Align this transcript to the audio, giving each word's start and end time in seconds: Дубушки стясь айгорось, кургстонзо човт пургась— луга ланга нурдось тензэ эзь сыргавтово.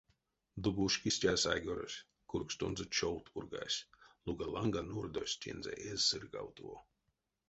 Дубушки 0.63 1.09
стясь 1.15 1.49
айгорось, 1.53 2.03
кургстонзо 2.29 2.85
човт 2.95 3.25
пургась— 3.33 3.85
луга 4.25 4.47
ланга 4.55 4.81
нурдось 4.89 5.39
тензэ 5.41 5.73
эзь 5.89 6.05
сыргавтово. 6.09 6.77